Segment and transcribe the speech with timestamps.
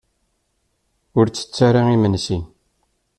[1.17, 2.39] Ur ttett ara imensi.